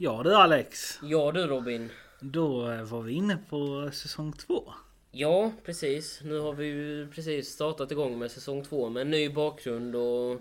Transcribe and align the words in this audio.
Ja 0.00 0.22
du 0.22 0.34
Alex. 0.34 0.98
Ja 1.02 1.32
du 1.32 1.46
Robin. 1.46 1.90
Då 2.20 2.70
eh, 2.70 2.82
var 2.82 3.02
vi 3.02 3.12
inne 3.12 3.38
på 3.50 3.90
säsong 3.92 4.32
två. 4.32 4.72
Ja 5.10 5.52
precis. 5.64 6.20
Nu 6.24 6.38
har 6.38 6.52
vi 6.52 6.66
ju 6.66 7.08
precis 7.10 7.48
startat 7.48 7.90
igång 7.92 8.18
med 8.18 8.30
säsong 8.30 8.64
två 8.64 8.88
med 8.88 9.00
en 9.00 9.10
ny 9.10 9.28
bakgrund 9.28 9.96
och 9.96 10.40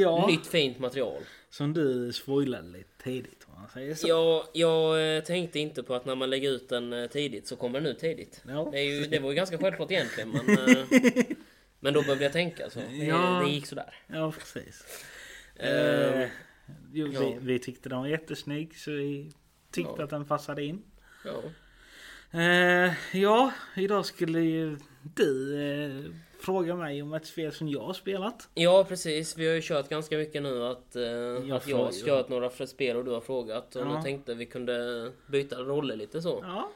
Ja. 0.00 0.26
nytt 0.26 0.46
fint 0.46 0.78
material. 0.78 1.22
Som 1.50 1.72
du 1.74 2.12
spoilade 2.12 2.68
lite 2.68 3.02
tidigt 3.04 3.46
om 3.48 3.60
man 3.60 3.68
säger 3.70 3.94
så. 3.94 4.08
Ja, 4.08 4.48
jag 4.52 5.16
eh, 5.16 5.22
tänkte 5.22 5.58
inte 5.58 5.82
på 5.82 5.94
att 5.94 6.04
när 6.04 6.14
man 6.14 6.30
lägger 6.30 6.50
ut 6.50 6.68
den 6.68 6.92
eh, 6.92 7.06
tidigt 7.06 7.46
så 7.48 7.56
kommer 7.56 7.80
den 7.80 7.90
ut 7.90 7.98
tidigt. 7.98 8.42
Ja. 8.48 8.68
Det, 8.72 8.82
ju, 8.82 9.06
det 9.06 9.18
var 9.18 9.30
ju 9.30 9.36
ganska 9.36 9.58
självklart 9.58 9.90
egentligen 9.90 10.30
men, 10.30 10.46
men 11.80 11.94
då 11.94 12.02
behövde 12.02 12.24
jag 12.24 12.32
tänka 12.32 12.70
så. 12.70 12.78
Det, 12.78 12.96
Ja. 12.96 13.42
det 13.44 13.50
gick 13.52 13.66
sådär. 13.66 13.94
Ja 14.06 14.32
precis. 14.38 14.84
Eh, 15.56 16.28
jo, 16.92 17.06
ja. 17.06 17.20
vi, 17.20 17.36
vi 17.40 17.58
tyckte 17.58 17.88
den 17.88 17.98
var 17.98 18.06
jättesnygg 18.06 18.76
så 18.78 18.90
vi 18.90 19.32
tyckte 19.72 19.92
Ja. 19.98 20.04
att 20.04 20.10
den 20.10 20.24
passade 20.24 20.64
in. 20.64 20.82
ja. 21.24 21.42
Eh, 22.32 22.92
ja, 23.20 23.52
idag 23.76 24.06
skulle 24.06 24.40
ju 24.40 24.78
du 25.16 25.60
eh, 25.62 26.12
fråga 26.40 26.74
mig 26.76 27.02
om 27.02 27.14
ett 27.14 27.26
spel 27.26 27.52
som 27.52 27.68
jag 27.68 27.80
har 27.80 27.92
spelat. 27.92 28.48
ja 28.54 28.84
precis, 28.88 29.36
vi 29.38 29.46
har 29.48 29.54
ju 29.54 29.60
kört 29.62 29.88
ganska 29.88 30.16
mycket 30.16 30.42
nu 30.42 30.64
att, 30.66 30.96
eh, 30.96 31.54
att 31.56 31.68
jag 31.68 31.76
har 31.76 32.04
kört 32.06 32.28
några 32.28 32.50
spel 32.50 32.96
och 32.96 33.04
du 33.04 33.10
har 33.10 33.20
frågat. 33.20 33.76
Och 33.76 33.82
Ja. 33.86 33.86
då 33.96 34.02
tänkte 34.02 34.34
vi 34.34 34.46
kunde 34.46 35.12
byta 35.26 35.56
roller 35.56 35.96
lite 35.96 36.22
så. 36.22 36.44
Ja. 36.46 36.70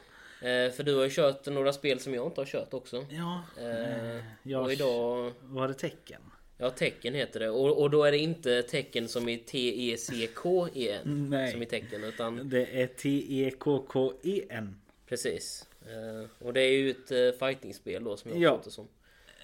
Eh, 0.47 0.71
för 0.71 0.83
du 0.83 0.95
har 0.95 1.03
ju 1.03 1.09
kört 1.09 1.45
några 1.45 1.73
spel 1.73 1.99
som 1.99 2.13
jag 2.13 2.25
inte 2.27 2.41
har 2.41 2.45
kört 2.45 2.73
också. 2.73 3.05
Ja. 3.09 3.43
Eh, 3.61 4.23
jag 4.43 4.63
och 4.63 4.71
idag... 4.73 5.31
var 5.41 5.67
det 5.67 5.73
tecken? 5.73 6.21
Ja, 6.57 6.69
tecken 6.69 7.13
heter 7.13 7.39
det. 7.39 7.49
Och, 7.49 7.81
och 7.81 7.89
då 7.89 8.03
är 8.03 8.11
det 8.11 8.17
inte 8.17 8.63
tecken 8.63 9.07
som 9.07 9.29
i 9.29 9.37
T-E-C-K-E-N. 9.37 11.27
Nej. 11.29 11.51
Som 11.51 11.63
i 11.63 11.65
tecken, 11.65 12.03
utan 12.03 12.49
Det 12.49 12.81
är 12.81 12.87
T-E-K-K-E-N. 12.87 14.75
precis. 15.07 15.67
Eh, 15.81 16.29
och 16.47 16.53
det 16.53 16.61
är 16.61 16.71
ju 16.71 16.89
ett 16.91 17.11
uh, 17.11 17.31
fightingspel 17.47 18.03
då 18.03 18.17
som 18.17 18.31
jag 18.31 18.39
Ja. 18.39 18.61
det 18.63 18.71
som. 18.71 18.87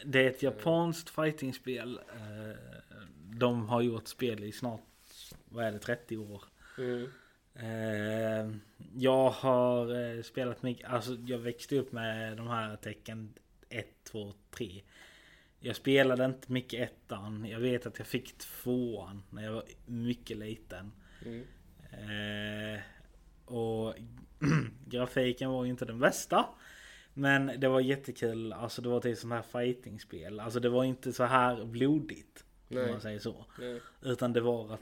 Det 0.05 0.19
är 0.19 0.27
ett 0.29 0.43
japanskt 0.43 1.09
fightingspel. 1.09 1.97
Eh, 1.97 2.55
De 3.39 3.69
har 3.69 3.81
gjort 3.81 4.07
spel 4.07 4.43
i 4.43 4.51
snart, 4.51 4.81
vad 5.49 5.65
är 5.65 5.71
det, 5.71 5.79
30 5.79 6.17
år. 6.17 6.43
Mm. 6.77 7.11
Eh, 7.55 8.55
Jag 8.95 9.29
har 9.29 10.15
eh, 10.17 10.21
spelat 10.21 10.63
mycket, 10.63 10.89
alltså 10.89 11.17
jag 11.27 11.37
växte 11.37 11.75
upp 11.79 11.91
med 11.91 12.37
de 12.37 12.47
här 12.47 12.75
tecken 12.75 13.33
1, 13.69 13.85
2, 14.03 14.33
3. 14.57 14.81
Jag 15.63 15.75
spelade 15.75 16.25
inte 16.25 16.51
mycket 16.51 16.91
ettan. 16.91 17.45
Jag 17.45 17.59
vet 17.59 17.85
att 17.85 17.97
jag 17.97 18.07
fick 18.07 18.37
tvåan 18.37 19.23
när 19.29 19.43
jag 19.43 19.51
var 19.51 19.63
mycket 19.85 20.37
liten. 20.37 20.91
Mm. 21.25 21.43
Eh, 21.91 22.79
och 23.45 23.95
grafiken 24.85 25.49
var 25.49 25.63
ju 25.63 25.71
inte 25.71 25.85
den 25.85 25.99
bästa. 25.99 26.45
Men 27.13 27.51
det 27.57 27.67
var 27.67 27.79
jättekul. 27.79 28.53
Alltså 28.53 28.81
det 28.81 28.89
var 28.89 28.99
typ 28.99 29.17
sån 29.17 29.31
här 29.31 29.41
fightingspel. 29.41 30.39
Alltså 30.39 30.59
det 30.59 30.69
var 30.69 30.83
inte 30.83 31.13
så 31.13 31.23
här 31.23 31.65
blodigt. 31.65 32.45
Om 32.69 32.75
Nej. 32.75 32.91
man 32.91 33.01
säger 33.01 33.19
så. 33.19 33.45
Nej. 33.59 33.81
Utan 34.01 34.33
det 34.33 34.41
var 34.41 34.73
att 34.73 34.81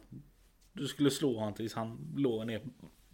du 0.74 0.88
skulle 0.88 1.12
slå 1.12 1.38
honom 1.38 1.54
tills 1.54 1.74
han 1.74 2.14
låg 2.18 2.48
ner 2.48 2.62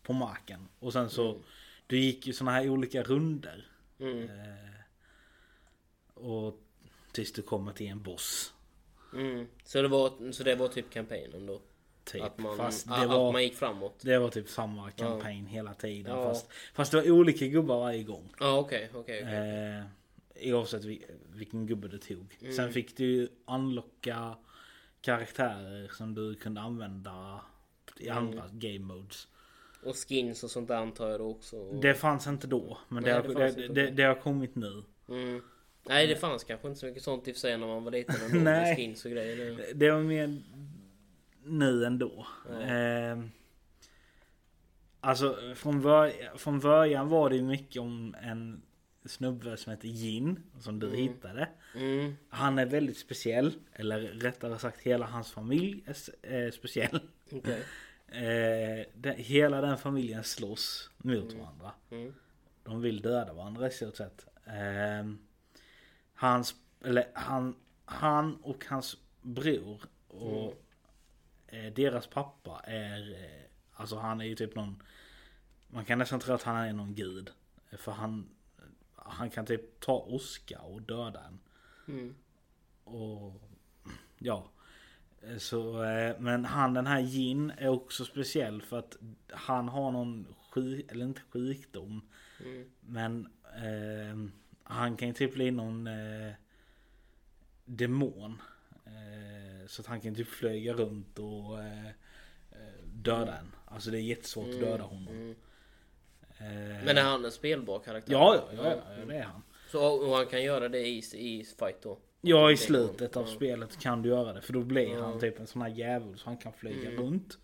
på 0.01 0.13
marken. 0.13 0.67
Och 0.79 0.93
sen 0.93 1.09
så 1.09 1.29
Mm. 1.29 1.43
Du 1.87 1.99
gick 1.99 2.27
ju 2.27 2.33
såna 2.33 2.51
här 2.51 2.69
olika 2.69 3.03
runder. 3.03 3.67
Mm. 3.99 4.23
Eh, 4.23 4.79
och 6.13 6.64
tills 7.15 7.31
du 7.31 7.41
kommer 7.41 7.71
till 7.71 7.87
en 7.87 8.01
boss. 8.01 8.53
Mm. 9.13 9.47
Så, 9.63 9.81
det 9.81 9.87
var, 9.87 10.31
så 10.31 10.43
det 10.43 10.55
var 10.55 10.67
typ 10.67 10.89
kampanjen 10.89 11.45
då? 11.45 11.61
Typ. 12.03 12.23
Att, 12.23 12.37
man, 12.37 12.57
Fast 12.57 12.87
att, 12.91 13.01
det 13.01 13.07
var, 13.07 13.27
att 13.27 13.33
man 13.33 13.43
gick 13.43 13.55
framåt? 13.55 13.99
det 14.01 14.17
var 14.19 14.29
typ 14.29 14.49
samma 14.49 14.91
kampanj 14.91 15.45
hela 15.49 15.73
tiden. 15.73 16.15
Ja. 16.17 16.27
Fast, 16.29 16.49
fast 16.73 16.91
det 16.91 16.97
var 17.01 17.11
olika 17.11 17.45
gubbar 17.47 17.79
varje 17.79 18.03
gång. 18.03 18.33
Ja, 18.39 18.57
okej, 18.57 18.89
okej. 18.93 19.21
okej. 19.23 19.83
Eh, 20.43 20.53
oavsett 20.55 20.83
vil- 20.83 21.03
vilken 21.35 21.65
gubbe 21.67 21.87
du 21.87 21.97
tog. 21.97 22.37
Mm. 22.41 22.53
Sen 22.53 22.73
fick 22.73 22.97
du 22.97 23.05
ju 23.05 23.27
unlocka 23.47 24.35
karaktärer 25.01 25.87
som 25.97 26.15
du 26.15 26.35
kunde 26.35 26.61
använda 26.61 27.41
i 27.97 28.07
Mm. 28.07 28.17
andra 28.17 28.43
game 28.51 28.79
modes. 28.79 29.27
Och 29.83 29.95
skins 29.95 30.43
och 30.43 30.51
sånt 30.51 30.67
där 30.67 30.75
antar 30.75 31.09
jag 31.09 31.19
då 31.19 31.29
också? 31.29 31.57
Och... 31.57 31.81
Det 31.81 31.93
fanns 31.93 32.27
inte 32.27 32.47
då. 32.47 32.77
Men 32.89 33.03
Nej, 33.03 33.11
det, 33.13 33.33
har, 33.33 33.51
det, 33.51 33.67
det, 33.67 33.89
det 33.91 34.03
har 34.03 34.15
kommit 34.15 34.55
nu. 34.55 34.83
Mm. 35.09 35.41
Nej, 35.87 36.07
det 36.07 36.15
fanns 36.15 36.43
kanske 36.43 36.67
inte 36.67 36.79
så 36.79 36.85
mycket 36.85 37.03
sånt 37.03 37.27
i 37.27 37.31
och 37.31 37.35
för 37.35 37.39
sig 37.39 37.57
när 37.57 37.67
man 37.67 37.83
var 37.83 37.91
liten 37.91 38.15
ändå. 38.25 38.39
Nej. 38.51 38.75
skins 38.75 39.05
och 39.05 39.11
grejer. 39.11 39.57
Det... 39.75 39.91
Var 39.91 39.99
mer 40.01 40.41
nu 41.43 41.85
ändå. 41.85 42.27
Ja. 42.49 42.61
Eh, 42.61 43.17
alltså 44.99 45.39
från, 45.55 45.81
bör, 45.81 46.37
från 46.37 46.59
början 46.59 47.09
var 47.09 47.29
det 47.29 47.41
mycket 47.41 47.81
om 47.81 48.15
en 48.21 48.61
snubbe 49.05 49.57
som 49.57 49.71
heter 49.71 49.87
Jin. 49.87 50.39
Som 50.59 50.79
du 50.79 50.87
Mm. 50.87 50.99
hittade. 50.99 51.49
Mm. 51.75 52.15
Han 52.29 52.59
är 52.59 52.65
väldigt 52.65 52.97
speciell. 52.97 53.53
Eller 53.73 53.99
rättare 54.01 54.59
sagt 54.59 54.81
hela 54.81 55.05
hans 55.05 55.31
familj 55.31 55.83
är 55.85 55.95
är 56.35 56.51
speciell. 56.51 56.99
Okej. 57.31 57.61
Eh, 58.07 58.85
det, 58.95 59.13
hela 59.17 59.61
den 59.61 59.77
familjen 59.77 60.23
slåss 60.23 60.89
mot 60.97 61.31
Mm. 61.31 61.39
varandra. 61.39 61.71
Mm. 61.91 62.13
De 62.63 62.81
vill 62.81 63.01
döda 63.01 63.33
varandra 63.33 63.67
i 63.67 63.71
stort 63.71 63.95
sett. 63.97 64.25
Eh, 64.45 65.11
hans, 66.15 66.55
eller 66.81 67.05
han, 67.13 67.55
han 67.85 68.35
och 68.35 68.65
hans 68.65 68.97
bror 69.21 69.81
och 70.07 70.63
eh, 71.47 71.73
deras 71.73 72.07
pappa 72.07 72.61
är, 72.63 73.11
eh, 73.11 73.49
alltså 73.73 73.97
han 73.97 74.21
är 74.21 74.25
ju 74.25 74.35
typ 74.35 74.55
någon, 74.55 74.83
man 75.67 75.85
kan 75.85 75.99
nästan 75.99 76.19
tro 76.19 76.33
att 76.33 76.43
han 76.43 76.55
är 76.55 76.73
någon 76.73 76.95
gud. 76.95 77.31
För 77.77 77.91
han, 77.91 78.29
han 78.95 79.29
kan 79.29 79.45
typ 79.45 79.79
ta 79.79 79.99
oska 79.99 80.59
och 80.59 80.81
döda 80.81 81.23
en. 81.23 81.39
Mm. 81.87 82.15
Och 82.83 83.41
ja. 84.17 84.49
Så, 85.37 85.83
eh, 85.83 86.15
men 86.19 86.45
han 86.45 86.73
den 86.73 86.87
här 86.87 86.99
Jin 86.99 87.51
är 87.57 87.67
också 87.67 88.05
speciell 88.05 88.61
för 88.61 88.79
att 88.79 88.97
han 89.29 89.69
har 89.69 89.91
någon 89.91 90.35
sjuk, 90.49 90.91
eller 90.91 91.05
inte 91.05 91.21
sjukdom. 91.29 92.01
Mm. 92.39 92.69
Men 92.79 93.27
eh, 93.43 94.31
han 94.67 94.97
kan 94.97 95.07
ju 95.07 95.13
typ 95.13 95.33
bli 95.33 95.51
någon 95.51 95.87
eh, 95.87 96.31
demon. 97.65 98.41
Eh, 98.85 99.67
så 99.67 99.81
att 99.81 99.87
han 99.87 100.01
kan 100.01 100.15
typ 100.15 100.27
flyga 100.27 100.73
runt 100.73 101.19
och 101.19 101.59
eh, 101.63 101.85
eh, 102.51 102.83
döda 102.85 103.37
en. 103.37 103.51
Alltså 103.65 103.91
det 103.91 103.97
är 103.97 104.01
jättesvårt 104.01 104.47
att 104.49 104.59
döda 104.59 104.83
honom. 104.83 105.07
Mm. 105.07 105.35
Eh, 106.37 106.85
Men 106.85 106.97
är 106.97 107.03
han 107.03 107.25
en 107.25 107.31
spelbar 107.31 107.79
karaktär? 107.79 108.13
ja, 108.13 108.35
ja, 108.51 108.63
ja, 108.63 108.75
ja, 108.99 109.05
det 109.05 109.15
är 109.17 109.23
han. 109.23 109.41
Så 109.71 109.85
och 109.87 110.15
han 110.15 110.25
kan 110.25 110.43
göra 110.43 110.69
det 110.69 110.87
i, 110.87 110.97
i 111.13 111.43
fight 111.59 111.81
då? 111.81 111.97
Ja 112.21 112.49
i 112.49 112.53
är 112.53 112.57
slutet 112.57 113.17
av. 113.17 113.27
Ja. 113.27 113.35
spelet 113.35 113.79
kan 113.79 114.01
du 114.01 114.09
göra 114.09 114.33
det. 114.33 114.41
För 114.41 114.53
då 114.53 114.63
blir 114.63 114.89
Ja. 114.93 115.05
han 115.05 115.19
typ 115.19 115.39
en 115.39 115.47
sån 115.47 115.61
här 115.61 115.69
djävul 115.69 116.17
så 116.17 116.25
han 116.25 116.37
kan 116.37 116.53
flyga 116.53 116.89
Mm. 116.89 117.03
runt. 117.03 117.37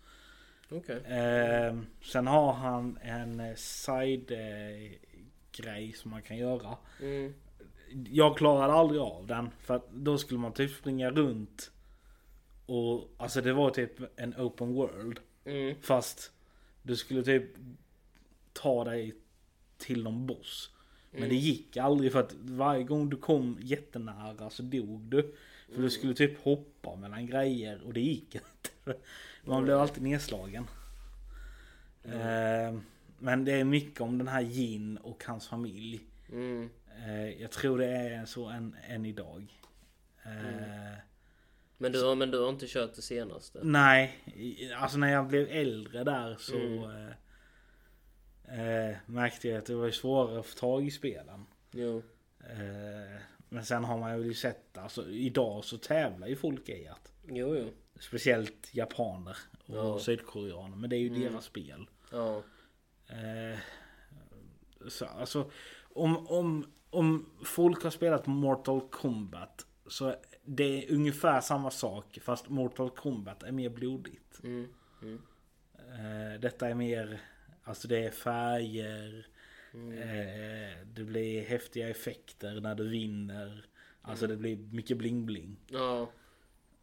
Okej. 0.70 0.96
Eh, 0.96 1.78
sen 2.02 2.26
har 2.26 2.52
han 2.52 2.98
en 3.02 3.56
side 3.56 4.30
eh, 4.32 4.92
grej 5.52 5.92
som 5.92 6.10
man 6.10 6.22
kan 6.22 6.36
göra. 6.36 6.76
Mm. 7.00 7.34
Jag 8.10 8.36
klarade 8.36 8.72
aldrig 8.72 9.00
av 9.00 9.26
den 9.26 9.50
för 9.60 9.74
att 9.76 9.90
då 9.92 10.18
skulle 10.18 10.40
man 10.40 10.52
typ 10.52 10.70
springa 10.70 11.10
runt. 11.10 11.70
Och 12.66 13.08
alltså 13.16 13.40
det 13.40 13.52
var 13.52 13.70
typ 13.70 13.92
en 14.16 14.34
open 14.36 14.74
world. 14.74 15.20
Mm. 15.44 15.74
Fast 15.82 16.30
du 16.82 16.96
skulle 16.96 17.22
typ 17.22 17.44
ta 18.52 18.84
dig 18.84 19.14
till 19.78 20.02
någon 20.02 20.26
boss. 20.26 20.70
Men 21.10 21.18
Mm. 21.18 21.28
det 21.30 21.36
gick 21.36 21.76
aldrig 21.76 22.12
för 22.12 22.20
att 22.20 22.34
varje 22.34 22.84
gång 22.84 23.10
du 23.10 23.16
kom 23.16 23.58
jättenära 23.62 24.50
så 24.50 24.62
dog 24.62 25.00
du. 25.00 25.22
För 25.66 25.72
Mm. 25.72 25.82
du 25.82 25.90
skulle 25.90 26.14
typ 26.14 26.44
hoppa 26.44 26.96
mellan 26.96 27.26
grejer 27.26 27.80
och 27.86 27.92
det 27.92 28.00
gick 28.00 28.34
inte. 28.34 28.70
Man 29.44 29.64
blev 29.64 29.78
alltid 29.78 30.02
nedslagen. 30.02 30.66
Eh, 32.04 32.78
men 33.22 33.44
det 33.44 33.52
är 33.52 33.64
mycket 33.64 34.00
om 34.00 34.18
den 34.18 34.28
här 34.28 34.40
Jin 34.40 34.96
och 34.96 35.24
hans 35.26 35.48
familj. 35.48 36.00
Mm. 36.32 36.70
Eh, 37.06 37.28
jag 37.42 37.50
tror 37.50 37.78
det 37.78 37.86
är 37.86 38.24
så 38.24 38.46
än, 38.46 38.76
än 38.88 39.06
idag. 39.06 39.46
Eh, 40.24 40.98
Men, 41.78 41.92
du 41.92 42.04
har, 42.04 42.14
men 42.14 42.30
du 42.30 42.38
har 42.38 42.48
inte 42.48 42.66
kört 42.68 42.94
det 42.94 43.02
senaste? 43.02 43.60
Nej, 43.62 44.16
alltså 44.76 44.98
när 44.98 45.12
jag 45.12 45.26
blev 45.28 45.46
äldre 45.50 46.04
där 46.04 46.36
så 46.38 46.56
Mm. 46.56 47.08
eh, 48.48 48.96
märkte 49.06 49.48
jag 49.48 49.58
att 49.58 49.66
det 49.66 49.74
var 49.74 49.90
svårare 49.90 50.40
att 50.40 50.46
få 50.46 50.58
tag 50.58 50.86
i 50.86 50.90
spelen. 50.90 51.46
Jo. 51.70 52.02
Eh, 52.40 53.20
men 53.48 53.64
sen 53.64 53.84
har 53.84 53.98
man 53.98 54.22
ju 54.22 54.34
sett, 54.34 54.78
alltså 54.78 55.08
idag 55.10 55.64
så 55.64 55.78
tävlar 55.78 56.26
ju 56.28 56.36
folk 56.36 56.68
i 56.68 56.86
att 56.88 57.12
Jo, 57.28 57.56
jo. 57.56 57.68
Speciellt 58.00 58.68
japaner 58.74 59.36
och 59.66 59.76
Ja. 59.76 59.98
sydkoreaner, 59.98 60.76
men 60.76 60.90
det 60.90 60.96
är 60.96 61.00
ju 61.00 61.08
Mm. 61.08 61.20
deras 61.22 61.44
spel. 61.44 61.86
Ja. 62.12 62.42
Eh, 63.12 63.58
så, 64.88 65.04
alltså, 65.04 65.50
om, 65.94 66.26
om, 66.26 66.66
om 66.90 67.30
folk 67.44 67.82
har 67.82 67.90
spelat 67.90 68.26
Mortal 68.26 68.80
Kombat 68.80 69.66
så 69.86 70.14
det 70.44 70.64
är 70.64 70.94
ungefär 70.94 71.40
samma 71.40 71.70
sak 71.70 72.18
fast 72.22 72.48
Mortal 72.48 72.90
Kombat 72.90 73.42
är 73.42 73.52
mer 73.52 73.68
blodigt. 73.68 74.40
Mm. 74.44 74.68
Mm. 75.02 75.22
Eh, 75.76 76.40
detta 76.40 76.68
är 76.68 76.74
mer 76.74 77.20
Alltså 77.64 77.88
det 77.88 78.04
är 78.04 78.10
färger. 78.10 79.26
Mm. 79.74 79.98
Eh, 79.98 80.76
det 80.94 81.04
blir 81.04 81.42
häftiga 81.42 81.88
effekter 81.88 82.60
när 82.60 82.74
du 82.74 82.88
vinner. 82.88 83.66
Alltså 84.02 84.26
det 84.26 84.36
blir 84.36 84.56
mycket 84.56 84.98
bling-bling. 84.98 85.56
Ja. 85.68 86.10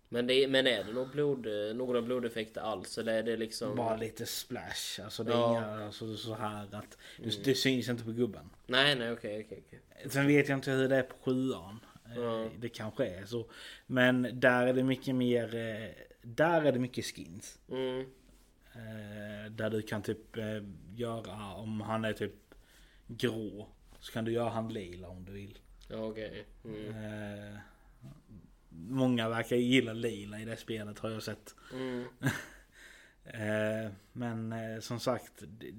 Men, 0.09 0.27
det, 0.27 0.47
men 0.47 0.67
är 0.67 0.83
det 0.83 0.93
någon 0.93 1.09
blod, 1.11 1.47
några 1.75 2.01
blodeffekter 2.01 2.61
alls? 2.61 2.97
Eller 2.97 3.13
är 3.13 3.23
det 3.23 3.37
liksom... 3.37 3.75
Bara 3.75 3.95
lite 3.97 4.25
splash. 4.25 5.01
Alltså 5.03 5.23
det 5.23 5.31
är 5.31 5.35
Ja. 5.37 5.51
inga 5.51 5.85
alltså, 5.85 6.17
så 6.17 6.33
här 6.35 6.75
att 6.75 6.97
det, 7.17 7.43
det 7.43 7.55
syns 7.55 7.89
inte 7.89 8.03
på 8.03 8.11
gubben. 8.11 8.49
Nej, 8.67 8.95
nej, 8.95 9.11
okej, 9.11 9.45
okej, 9.45 9.63
okej. 9.67 10.09
Sen 10.09 10.27
vet 10.27 10.49
jag 10.49 10.57
inte 10.57 10.71
hur 10.71 10.89
det 10.89 10.95
är 10.95 11.03
på 11.03 11.15
sjuan. 11.21 11.79
Ja. 12.15 12.49
Det 12.59 12.69
kanske 12.69 13.05
är 13.07 13.25
så. 13.25 13.45
Men 13.87 14.27
där 14.39 14.67
är 14.67 14.73
det 14.73 14.83
mycket 14.83 15.15
mer... 15.15 15.55
eh, 15.55 15.89
Där 16.21 16.61
är 16.61 16.71
det 16.71 16.79
mycket 16.79 17.05
skins. 17.05 17.59
Mm. 17.69 17.99
Eh, 18.73 19.51
Där 19.51 19.69
du 19.69 19.81
kan 19.81 20.01
typ 20.01 20.37
göra 20.95 21.53
om 21.53 21.81
han 21.81 22.05
är 22.05 22.13
typ 22.13 22.33
grå. 23.07 23.67
Så 23.99 24.11
kan 24.11 24.25
du 24.25 24.31
göra 24.31 24.49
han 24.49 24.73
lila 24.73 25.07
om 25.07 25.25
du 25.25 25.31
vill. 25.31 25.59
Ja, 25.87 25.97
okej. 26.05 26.45
Mm. 26.65 27.57
Eh, 28.87 28.91
Många 28.95 29.29
verkar 29.29 29.55
gilla 29.55 29.93
lila 29.93 30.39
i 30.39 30.45
det 30.45 30.57
spelet 30.57 30.99
har 30.99 31.09
jag 31.09 31.23
sett. 31.23 31.55
Mm. 31.73 32.03
Eh, 33.23 33.91
Men 34.13 34.51
eh, 34.51 34.79
som 34.79 34.99
sagt. 34.99 35.33
Det, 35.47 35.71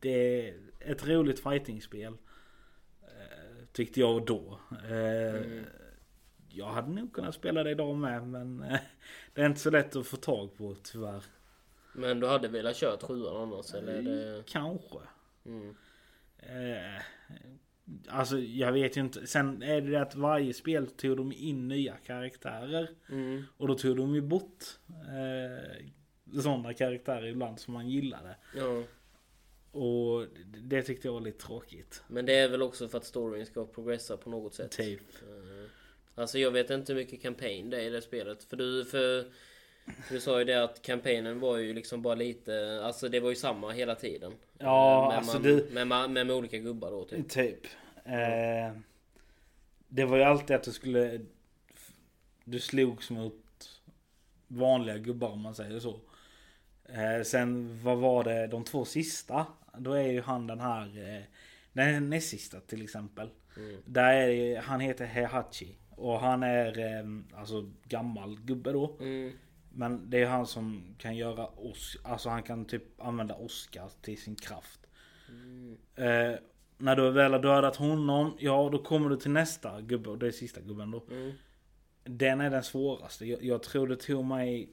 det 0.00 0.48
är 0.48 0.54
ett 0.80 1.06
roligt 1.08 1.40
fightingspel. 1.42 2.12
eh, 3.02 3.64
Tyckte 3.72 4.00
jag 4.00 4.26
då. 4.26 4.60
Eh, 4.90 5.34
Mm. 5.44 5.64
Jag 6.48 6.66
hade 6.66 6.88
nog 6.90 7.12
kunnat 7.12 7.34
spela 7.34 7.62
det 7.64 7.70
idag 7.70 7.96
med 7.96 8.26
men 8.26 8.62
eh, 8.62 8.78
det 9.34 9.40
är 9.42 9.46
inte 9.46 9.60
så 9.60 9.70
lätt 9.70 9.96
att 9.96 10.06
få 10.06 10.16
tag 10.16 10.56
på 10.56 10.76
tyvärr. 10.82 11.22
Men 11.92 12.20
du 12.20 12.26
hade 12.26 12.48
velat 12.48 12.76
kört 12.76 13.02
sjuan 13.02 13.36
annars? 13.36 13.74
Eller 13.74 13.92
är 13.92 14.02
det... 14.02 14.42
Kanske. 14.46 14.98
Mm. 15.46 15.74
Alltså 18.08 18.38
jag 18.38 18.72
vet 18.72 18.96
ju 18.96 19.00
inte. 19.00 19.26
Sen 19.26 19.62
är 19.62 19.80
det 19.80 19.96
att 20.02 20.14
varje 20.14 20.54
spel 20.54 20.86
tog 20.86 21.16
de 21.16 21.32
in 21.32 21.68
nya 21.68 21.96
karaktärer. 21.96 22.90
Mm. 23.08 23.42
Och 23.56 23.68
då 23.68 23.74
tog 23.74 23.96
de 23.96 24.14
ju 24.14 24.20
bort 24.20 24.64
eh, 24.88 26.40
sådana 26.42 26.74
karaktärer 26.74 27.26
ibland 27.26 27.60
som 27.60 27.74
man 27.74 27.88
gillade. 27.88 28.36
Ja. 28.56 28.82
Och 29.80 30.26
det- 30.62 30.82
tyckte 30.82 31.08
jag 31.08 31.12
var 31.12 31.20
lite 31.20 31.46
tråkigt. 31.46 32.02
Men 32.08 32.26
det 32.26 32.32
är 32.34 32.48
väl 32.48 32.62
också 32.62 32.88
för 32.88 32.98
att 32.98 33.04
storyn 33.04 33.46
ska 33.46 33.66
progressa 33.66 34.16
på 34.16 34.30
något 34.30 34.54
sätt. 34.54 34.70
Typ. 34.70 35.00
Eh, 35.22 35.70
Alltså 36.18 36.38
jag 36.38 36.50
vet 36.50 36.70
inte 36.70 36.92
hur 36.92 37.00
mycket 37.00 37.22
campaign 37.22 37.70
det 37.70 37.76
är 37.76 37.86
i 37.86 37.90
det 37.90 38.02
spelet. 38.02 38.44
För 38.44 38.56
du, 38.56 38.84
för, 38.84 39.24
för 39.86 40.14
du 40.14 40.20
sa 40.20 40.38
ju 40.38 40.44
det 40.44 40.64
att 40.64 40.82
campaignen 40.82 41.40
var 41.40 41.56
ju 41.56 41.72
liksom 41.74 42.02
bara 42.02 42.14
lite, 42.14 42.80
alltså 42.84 43.08
det 43.08 43.20
var 43.20 43.30
ju 43.30 43.36
samma 43.36 43.70
hela 43.72 43.94
tiden. 43.94 44.32
Ja, 44.58 45.02
Eh, 45.02 45.08
men 45.08 45.18
alltså 45.18 45.32
man, 45.34 45.42
du- 45.42 45.68
med, 45.72 45.86
ma- 45.86 46.08
med, 46.08 46.26
med 46.26 46.36
olika 46.36 46.58
gubbar 46.58 46.90
då 46.90 47.04
typ. 47.04 47.28
Typ. 47.28 47.66
Eh, 48.04 48.72
det 49.88 50.04
var 50.04 50.16
ju 50.16 50.22
alltid 50.22 50.56
att 50.56 50.62
du 50.62 50.72
skulle... 50.72 51.20
Du 52.44 52.60
slogs 52.60 53.10
mot 53.10 53.42
vanliga 54.48 54.98
gubbar 54.98 55.28
om 55.28 55.40
man 55.40 55.54
säger 55.54 55.80
så. 55.80 56.00
Eh, 56.88 57.22
sen 57.24 57.80
vad 57.82 57.98
var 57.98 58.24
det 58.24 58.46
de 58.46 58.64
två 58.64 58.84
sista? 58.84 59.46
Då 59.78 59.92
är 59.92 60.08
ju 60.12 60.20
han 60.20 60.46
den 60.46 60.60
här... 60.60 61.16
Eh, 61.16 61.22
den 61.72 62.10
näst 62.10 62.28
sista 62.28 62.60
till 62.60 62.82
exempel. 62.82 63.28
Mm. 63.56 63.76
Där 63.84 64.12
är 64.14 64.28
det, 64.28 64.60
han 64.60 64.80
heter 64.80 65.04
Heihachi. 65.06 65.76
Och 65.90 66.20
han 66.20 66.42
är 66.42 66.78
eh, 66.78 67.38
alltså 67.40 67.70
gammal 67.84 68.38
gubbe 68.40 68.72
då. 68.72 68.96
Mm. 69.00 69.32
Men 69.78 70.10
det 70.10 70.22
är 70.22 70.26
han 70.26 70.46
som 70.46 70.94
kan 70.98 71.16
göra 71.16 71.48
os 71.56 71.96
Alltså 72.02 72.28
han 72.28 72.42
kan 72.42 72.64
typ 72.64 73.00
använda 73.00 73.34
Oscar 73.34 73.90
till 74.02 74.20
sin 74.20 74.36
kraft. 74.36 74.80
Mm. 75.28 75.76
Eh, 75.94 76.38
när 76.78 76.96
du 76.96 77.10
väl 77.10 77.32
har 77.32 77.40
dödat 77.40 77.76
honom, 77.76 78.36
ja 78.38 78.68
då 78.72 78.78
kommer 78.78 79.10
du 79.10 79.16
till 79.16 79.30
nästa 79.30 79.80
gubbe 79.80 80.10
och 80.10 80.18
det 80.18 80.26
är 80.26 80.30
sista 80.30 80.60
gubben 80.60 80.90
då. 80.90 81.04
Mm. 81.10 81.32
Den 82.04 82.40
är 82.40 82.50
den 82.50 82.62
svåraste. 82.62 83.26
Jag, 83.26 83.44
jag 83.44 83.62
tror 83.62 83.86
det 83.86 83.96
tog 83.96 84.24
mig 84.24 84.68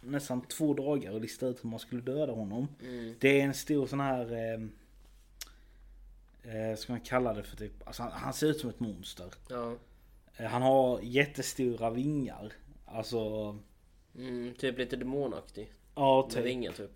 nästan 0.00 0.40
två 0.40 0.74
dagar 0.74 1.16
att 1.16 1.22
lista 1.22 1.46
ut 1.46 1.64
hur 1.64 1.70
man 1.70 1.78
skulle 1.78 2.02
döda 2.02 2.32
honom. 2.32 2.68
Mm. 2.82 3.14
Det 3.20 3.40
är 3.40 3.44
en 3.44 3.54
stor 3.54 3.86
sån 3.86 4.00
här... 4.00 4.32
Eh, 4.32 4.60
eh, 6.70 6.76
ska 6.76 6.92
man 6.92 7.00
kalla 7.00 7.32
det 7.32 7.42
för 7.42 7.56
typ... 7.56 7.86
Alltså 7.86 8.02
han, 8.02 8.12
han 8.12 8.32
ser 8.32 8.46
ut 8.46 8.60
som 8.60 8.70
ett 8.70 8.80
monster. 8.80 9.34
Ja. 9.48 9.74
Eh, 10.36 10.46
han 10.46 10.62
har 10.62 11.00
jättestora 11.02 11.90
vingar. 11.90 12.52
Alltså... 12.84 13.56
Mm. 14.18 14.54
Typ 14.54 14.78
lite 14.78 14.96
demonaktig. 14.96 15.72
Ja, 15.94 16.22
Med 16.22 16.34
typ. 16.36 16.44
vingar 16.44 16.72
typ. 16.72 16.90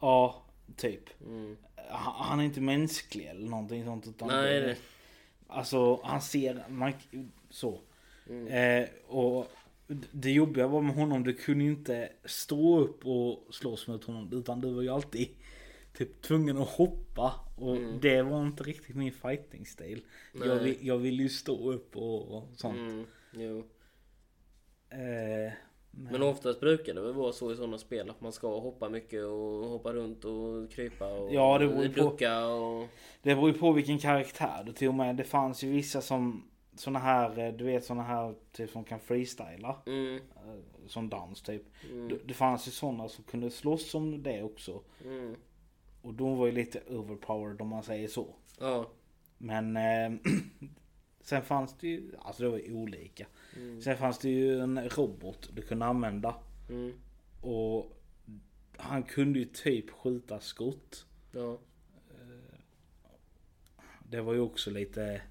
Ja, 0.00 0.42
typ. 0.76 1.20
Mm. 1.20 1.56
Han, 1.88 2.14
han 2.28 2.40
är 2.40 2.44
inte 2.44 2.60
mänsklig 2.60 3.24
eller 3.26 3.48
någonting 3.48 3.84
sånt. 3.84 4.06
Utan 4.06 4.28
Nej, 4.28 4.60
det, 4.60 4.76
Alltså 5.48 6.00
han 6.04 6.20
ser... 6.20 6.64
Man, 6.68 6.92
så. 7.50 7.80
Mm. 8.28 8.46
Eh, 8.82 8.88
och 9.06 9.46
det 10.12 10.30
jobbiga 10.30 10.66
var 10.66 10.82
med 10.82 10.94
honom, 10.94 11.24
du 11.24 11.32
kunde 11.34 11.64
inte 11.64 12.12
stå 12.24 12.78
upp 12.78 13.06
och 13.06 13.54
slåss 13.54 13.86
mot 13.88 14.04
honom. 14.04 14.28
Utan 14.32 14.60
du 14.60 14.72
var 14.72 14.82
ju 14.82 14.88
alltid 14.88 15.28
typ 15.94 16.22
tvungen 16.22 16.58
att 16.58 16.68
hoppa. 16.68 17.32
Och 17.56 17.76
Mm. 17.76 18.00
det 18.00 18.22
var 18.22 18.46
inte 18.46 18.62
riktigt 18.62 18.96
min 18.96 19.12
fighting-stil. 19.12 20.04
Jag, 20.44 20.76
jag 20.82 20.98
ville 20.98 21.22
ju 21.22 21.28
stå 21.28 21.72
upp 21.72 21.96
och, 21.96 22.28
och 22.36 22.48
sånt. 22.56 22.76
Mm. 22.78 23.06
Jo. 23.32 23.64
Eh, 25.96 26.12
Men 26.12 26.22
oftast 26.22 26.60
brukar 26.60 26.94
det 26.94 27.00
väl 27.00 27.12
vara 27.12 27.32
så 27.32 27.52
i 27.52 27.56
sådana 27.56 27.78
spel 27.78 28.10
att 28.10 28.20
man 28.20 28.32
ska 28.32 28.58
hoppa 28.60 28.88
mycket 28.88 29.24
och 29.24 29.68
hoppa 29.68 29.92
runt 29.92 30.24
och 30.24 30.70
krypa 30.70 31.06
och 31.06 31.34
Ja, 31.34 31.58
det 31.58 31.68
beror 31.68 31.88
ducka 31.88 32.46
och... 32.46 32.88
Det 33.22 33.34
beror 33.34 33.48
ju 33.48 33.58
på 33.58 33.72
vilken 33.72 33.98
karaktär 33.98 34.62
du 34.66 34.72
tog 34.72 34.94
med. 34.94 35.16
Det 35.16 35.24
fanns 35.24 35.64
ju 35.64 35.70
vissa 35.72 36.00
som 36.00 36.50
såna 36.74 36.98
här, 36.98 37.38
eh, 37.38 37.52
du 37.52 37.64
vet 37.64 37.84
såna 37.84 38.02
här 38.02 38.34
typ 38.52 38.70
som 38.70 38.84
kan 38.84 39.00
freestyla. 39.00 39.76
Mm. 39.86 40.16
eh, 40.16 40.20
Som 40.86 41.08
dans 41.08 41.42
typ. 41.42 41.62
Mm. 41.92 42.08
Det, 42.08 42.18
det 42.24 42.34
fanns 42.34 42.68
ju 42.68 42.70
såna 42.70 43.08
som 43.08 43.24
kunde 43.24 43.50
slåss 43.50 43.90
som 43.90 44.22
det 44.22 44.42
också. 44.42 44.80
Mm. 45.04 45.34
Och 46.02 46.14
de 46.14 46.36
var 46.38 46.46
ju 46.46 46.52
lite 46.52 46.80
overpowered 46.88 47.60
om 47.60 47.68
man 47.68 47.82
säger 47.82 48.08
så. 48.08 48.26
Ja. 48.60 48.86
Men 49.38 49.76
eh, 49.76 50.12
sen 51.26 51.42
fanns 51.42 51.74
det 51.78 51.88
ju, 51.88 52.12
alltså 52.18 52.42
det 52.42 52.48
var 52.48 52.58
ju 52.58 52.74
olika. 52.74 53.26
Mm. 53.56 53.82
Sen 53.82 53.96
fanns 53.96 54.18
det 54.18 54.28
ju 54.28 54.60
en 54.60 54.88
robot 54.88 55.50
du 55.52 55.62
kunde 55.62 55.84
använda. 55.84 56.36
Mm. 56.68 56.92
Och 57.40 57.92
han 58.76 59.02
kunde 59.02 59.38
ju 59.38 59.44
typ 59.44 59.90
skjuta 59.90 60.40
skott. 60.40 61.06
Ja. 61.32 61.58
Det 64.08 64.20
var 64.20 64.32
ju 64.32 64.40
också 64.40 64.70
lite 64.70 65.22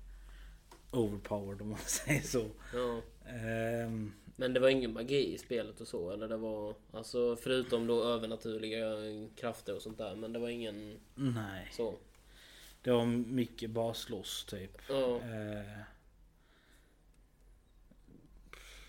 overpowered 0.92 1.62
om 1.62 1.70
man 1.70 1.80
säger 1.86 2.22
så. 2.22 2.50
Ja. 2.74 3.02
Ehm, 3.30 4.14
Men 4.36 4.54
det 4.54 4.60
var 4.60 4.70
ingen 4.70 4.94
magi 4.94 5.34
i 5.34 5.38
spelet 5.38 5.82
och 5.82 5.88
så 5.88 6.12
eller 6.12 6.28
det 6.28 6.38
var 6.38 6.75
alltså 6.92 7.36
förutom 7.36 7.88
då 7.88 8.04
övernaturliga 8.04 8.96
krafter 9.36 9.75
och 9.75 9.82
sånt 9.82 9.98
där 9.98 10.16
men 10.16 10.34
det 10.34 10.40
var 10.40 10.50
ingen 10.50 11.00
nej, 11.16 11.70
så. 11.72 11.96
Det 12.86 12.92
var 12.92 13.06
mycket 13.06 13.70
bara 13.70 13.94
slåss 13.94 14.46
typ. 14.46 14.82
Ja. 14.89 15.15
Eh, 15.18 15.82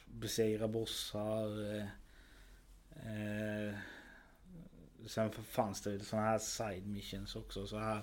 besegra 0.06 0.68
bossar. 0.68 1.74
Eh, 1.74 1.86
eh, 3.06 3.74
sen 5.06 5.32
fanns 5.32 5.82
det 5.82 6.00
såna 6.00 6.22
här 6.22 6.38
side 6.38 6.86
missions 6.86 7.36
också. 7.36 7.66
Så 7.66 7.78
här 7.78 8.02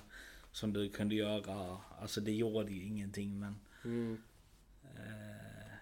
som 0.52 0.74
du 0.74 0.90
kunde 0.90 1.16
göra. 1.16 1.78
Alltså 2.00 2.22
det 2.22 2.32
gjorde 2.32 2.72
ju 2.72 2.84
ingenting 2.84 3.40
men. 3.40 3.56
Mm. 3.84 4.24
Eh, 4.84 5.74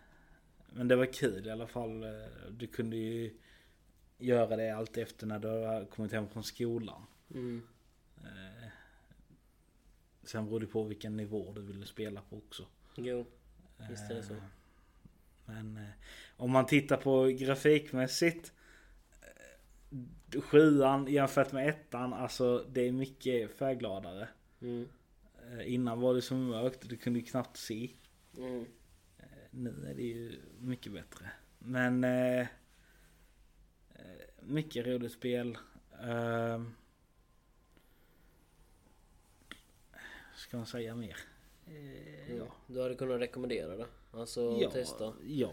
men 0.69 0.87
det 0.87 0.95
var 0.95 1.13
kul 1.13 1.47
i 1.47 1.51
alla 1.51 1.67
fall. 1.67 2.03
Eh, 2.03 2.27
Du 2.51 2.67
kunde 2.67 2.97
ju 2.97 3.37
göra 4.17 4.55
det 4.55 4.69
allt 4.71 4.97
efter 4.97 5.27
när 5.27 5.39
du 5.39 5.47
har 5.47 5.85
kommit 5.85 6.11
hem 6.11 6.29
från 6.29 6.43
skolan. 6.43 7.05
Mm. 7.33 7.67
Eh, 8.17 8.60
sen 10.31 10.45
beror 10.45 10.59
det 10.59 10.67
på 10.67 10.83
vilken 10.83 11.17
nivå 11.17 11.53
du 11.55 11.61
ville 11.61 11.85
spela 11.85 12.21
på 12.21 12.37
också. 12.37 12.67
Jo. 12.95 13.25
Visst 13.89 14.11
är 14.11 14.15
det 14.15 14.23
så. 14.23 14.33
Eh, 14.33 14.39
Men 15.45 15.77
eh, 15.77 15.89
om 16.37 16.51
man 16.51 16.65
tittar 16.65 16.97
på 16.97 17.25
grafikmässigt. 17.25 18.53
eh, 20.31 20.41
Sjuan 20.41 21.07
jämfört 21.07 21.51
med 21.51 21.69
ettan, 21.69 22.13
alltså 22.13 22.65
det 22.71 22.81
är 22.87 22.91
mycket 22.91 23.51
färggladare. 23.57 24.27
Mm. 24.61 24.87
Innan 25.65 25.99
var 25.99 26.13
det 26.13 26.21
så 26.21 26.35
mörkt, 26.35 26.89
du 26.89 26.97
kunde 26.97 27.19
ju 27.19 27.25
knappt 27.25 27.57
se. 27.57 27.89
Mm. 28.37 28.65
Nu 29.51 29.87
är 29.89 29.95
det 29.95 30.03
ju 30.03 30.39
mycket 30.59 30.93
bättre. 30.93 31.31
Men... 31.59 32.03
Eh, 32.03 32.47
mycket 34.41 34.87
roligt 34.87 35.11
spel. 35.11 35.57
Eh, 36.03 36.61
ska 40.35 40.57
man 40.57 40.65
säga 40.65 40.95
mer? 40.95 41.17
Eh, 41.67 42.35
Ja. 42.37 42.45
Du 42.67 42.81
hade 42.81 42.95
kunnat 42.95 43.21
rekommendera 43.21 43.75
det? 43.77 43.85
Alltså 44.11 44.57
Ja, 44.61 44.69
testa? 44.71 45.13
ja. 45.27 45.51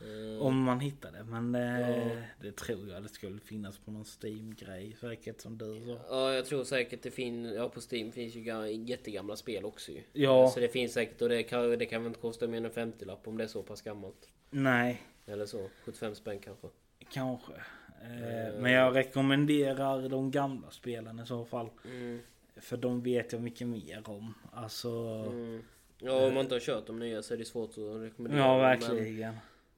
Eh, 0.00 0.42
Om 0.42 0.62
man 0.62 0.80
hittar 0.80 1.12
det. 1.12 1.24
Men 1.24 1.54
eh, 1.54 1.90
Ja. 1.90 2.16
det 2.40 2.52
tror 2.56 2.88
jag 2.88 3.02
det 3.02 3.08
skulle 3.08 3.40
finnas 3.40 3.78
på 3.78 3.90
någon 3.90 4.04
Steam-grej. 4.22 4.96
Säkert 5.00 5.40
som 5.40 5.58
du 5.58 5.80
sa. 5.86 5.98
Ja, 6.08 6.32
jag 6.34 6.46
tror 6.46 6.64
säkert 6.64 7.02
det 7.02 7.10
finns... 7.10 7.54
Ja, 7.54 7.68
på 7.68 7.80
Steam 7.90 8.12
finns 8.12 8.34
ju 8.34 8.40
ga- 8.40 8.66
jättegamla 8.88 9.36
spel 9.36 9.64
också 9.64 9.92
ju. 9.92 10.02
Ja. 10.12 10.48
Så 10.54 10.60
det 10.60 10.68
finns 10.68 10.92
säkert 10.92 11.22
och 11.22 11.28
det 11.28 11.42
kan, 11.42 11.78
det 11.78 11.86
kan 11.86 12.02
väl 12.02 12.08
inte 12.08 12.20
kosta 12.20 12.46
mer 12.46 12.58
än 12.58 12.64
en 12.64 12.72
50-lapp 12.92 13.28
om 13.28 13.36
det 13.38 13.44
är 13.44 13.48
så 13.48 13.62
pass 13.62 13.82
gammalt. 13.82 14.28
Nej, 14.50 15.02
Eller 15.26 15.46
så. 15.46 15.68
75 15.84 16.14
spänn 16.14 16.38
kanske. 16.38 16.68
kanske. 17.12 17.52
Eh, 17.52 18.46
Eh. 18.46 18.54
Men 18.60 18.72
jag 18.72 18.94
rekommenderar 18.96 20.08
de 20.08 20.30
gamla 20.30 20.70
spelen 20.70 21.20
i 21.20 21.26
så 21.26 21.44
fall. 21.44 21.68
Mm. 21.84 22.20
För 22.56 22.76
de 22.76 23.02
vet 23.02 23.32
jag 23.32 23.42
mycket 23.42 23.66
mer 23.66 24.02
om. 24.04 24.34
Alltså... 24.52 24.88
Mm. 25.28 25.62
Ja, 25.98 26.26
om 26.26 26.34
man 26.34 26.42
inte 26.44 26.54
har 26.54 26.60
kört 26.60 26.86
de 26.86 26.98
nya 26.98 27.22
så 27.22 27.34
är 27.34 27.38
det 27.38 27.44
svårt 27.44 27.70
att 27.70 28.02
rekommendera. 28.02 28.40
Ja, 28.40 28.58
verkligen. 28.58 29.34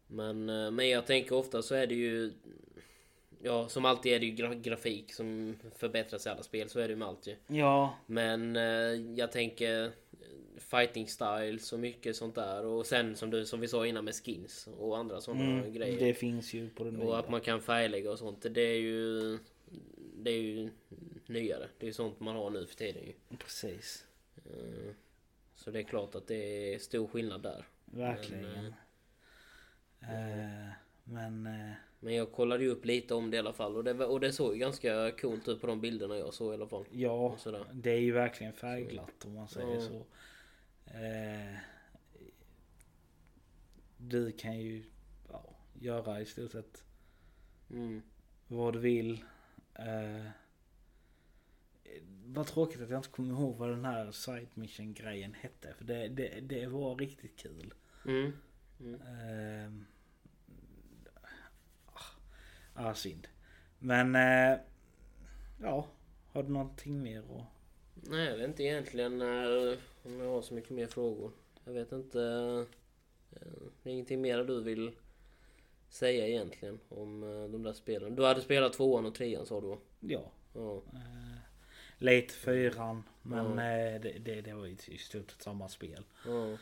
Men, 0.06 0.44
men, 0.44 0.64
eh, 0.64 0.70
men 0.70 0.88
jag 0.88 1.06
tänker 1.06 1.34
ofta 1.34 1.62
så 1.62 1.74
är 1.74 1.86
det 1.86 1.94
ju... 1.94 2.32
Ja, 3.42 3.68
som 3.68 3.84
alltid 3.84 4.12
är 4.12 4.20
det 4.20 4.26
ju 4.26 4.32
gra 4.32 4.54
grafik 4.54 5.12
som 5.12 5.56
förbättras 5.76 6.26
i 6.26 6.28
alla 6.28 6.42
spel. 6.42 6.68
Så 6.68 6.80
är 6.80 6.82
det 6.82 6.92
ju 6.92 6.96
med 6.96 7.08
allt 7.08 7.26
ju. 7.26 7.36
Ja, 7.46 7.94
Men 8.06 8.56
eh, 8.56 8.62
jag 9.16 9.32
tänker 9.32 9.92
fighting 10.58 11.08
styles 11.08 11.72
och 11.72 11.78
mycket 11.78 12.16
sånt 12.16 12.34
där. 12.34 12.66
Och 12.66 12.86
sen 12.86 13.16
som, 13.16 13.30
du, 13.30 13.46
som 13.46 13.60
vi 13.60 13.68
sa 13.68 13.86
innan 13.86 14.04
med 14.04 14.14
skins 14.14 14.68
och 14.78 14.98
andra 14.98 15.20
sådana 15.20 15.44
mm, 15.44 15.72
grejer. 15.72 15.98
det 15.98 16.14
finns 16.14 16.54
ju 16.54 16.68
på 16.70 16.84
den 16.84 16.94
nya. 16.94 17.08
Och 17.08 17.18
att 17.18 17.30
man 17.30 17.40
kan 17.40 17.60
färglägga 17.60 18.10
och 18.10 18.18
sånt. 18.18 18.46
Det 18.50 18.60
är 18.60 18.78
ju... 18.78 19.38
Det 20.20 20.30
är 20.30 20.40
ju 20.42 20.70
nyare. 21.28 21.68
Det 21.78 21.88
är 21.88 21.92
sånt 21.92 22.20
man 22.20 22.36
har 22.36 22.50
nu 22.50 22.66
för 22.66 22.74
tiden 22.74 23.02
ju. 23.04 23.12
Precis. 23.38 24.06
Eh, 24.36 24.92
Så 25.54 25.70
det 25.70 25.78
är 25.78 25.82
klart 25.82 26.14
att 26.14 26.26
det 26.26 26.74
är 26.74 26.78
stor 26.78 27.06
skillnad 27.08 27.42
där. 27.42 27.64
Verkligen. 27.84 28.74
Men... 31.04 31.46
Eh, 31.46 31.72
Men 32.00 32.14
jag 32.14 32.32
kollade 32.32 32.64
ju 32.64 32.70
upp 32.70 32.84
lite 32.84 33.14
om 33.14 33.30
det 33.30 33.36
i 33.36 33.40
alla 33.40 33.52
fall. 33.52 33.76
Och 33.76 33.84
det, 33.84 34.04
och 34.04 34.20
det 34.20 34.32
såg 34.32 34.52
ju 34.52 34.58
ganska 34.58 35.10
coolt 35.10 35.48
ut 35.48 35.60
på 35.60 35.66
de 35.66 35.80
bilderna 35.80 36.16
jag 36.18 36.34
såg 36.34 36.52
i 36.52 36.54
alla 36.54 36.68
fall. 36.68 36.84
ja, 36.92 37.36
det 37.72 37.90
är 37.90 37.98
ju 38.00 38.12
verkligen 38.12 38.52
färgglatt 38.52 39.24
om 39.24 39.34
man 39.34 39.48
säger 39.48 39.74
Ja. 39.74 39.80
så. 39.80 40.06
Eh, 40.90 41.56
du 43.96 44.32
kan 44.32 44.58
ju 44.60 44.84
ja, 45.28 45.50
göra 45.80 46.20
i 46.20 46.26
stort 46.26 46.52
sett 46.52 46.84
Mm. 47.70 48.02
vad 48.48 48.72
du 48.72 48.78
vill. 48.78 49.24
Eh, 49.74 50.26
vad 52.26 52.46
tråkigt 52.46 52.80
att 52.80 52.90
jag 52.90 52.98
inte 52.98 53.08
kommer 53.08 53.34
ihåg 53.34 53.56
vad 53.56 53.70
den 53.70 53.84
här 53.84 54.10
side 54.12 54.48
mission 54.54 54.94
grejen 54.94 55.34
hette. 55.34 55.74
För 55.74 55.84
det, 55.84 56.08
det, 56.08 56.40
det 56.40 56.66
var 56.66 56.96
riktigt 56.96 57.36
kul. 57.38 57.74
Mm. 58.06 58.32
Ehm, 59.06 59.86
ah, 61.92 62.00
ah, 62.74 62.94
synd. 62.94 63.28
Men 63.78 64.14
eh, 64.14 64.58
ja, 65.62 65.86
har 66.32 66.42
du 66.42 66.48
någonting 66.48 67.02
mer 67.02 67.18
att... 67.18 67.44
Nej, 67.94 68.26
jag 68.28 68.36
vet 68.36 68.48
inte 68.48 68.62
egentligen 68.62 69.22
eh, 69.22 69.78
om 70.04 70.20
jag 70.20 70.28
har 70.30 70.42
så 70.42 70.54
mycket 70.54 70.70
mer 70.70 70.86
frågor. 70.86 71.32
Jag 71.64 71.72
vet 71.72 71.92
inte. 71.92 72.20
eh, 73.30 73.40
Det 73.82 73.90
är 73.90 73.92
ingenting 73.94 74.20
mer 74.20 74.44
du 74.44 74.62
vill 74.62 74.92
säga 75.88 76.26
egentligen 76.28 76.78
om 76.88 77.22
eh, 77.22 77.48
de 77.50 77.62
där 77.62 77.72
spelen. 77.72 78.14
Du 78.16 78.24
hade 78.24 78.40
spelat 78.40 78.72
tvåan 78.72 79.06
och 79.06 79.14
trean 79.14 79.46
sa 79.46 79.60
du? 79.60 79.76
Ja, 80.00 80.32
Ja. 80.54 80.82
Eh, 82.00 82.04
lite 82.04 82.34
fyran. 82.34 83.02
Men 83.22 83.46
eh, 83.58 84.00
det, 84.00 84.18
det, 84.18 84.40
det 84.40 84.52
var 84.54 84.66
ju 84.66 84.76
i 84.86 84.98
stort 84.98 85.30
sett 85.30 85.42
samma 85.42 85.68
spel. 85.68 86.04
ja. 86.26 86.56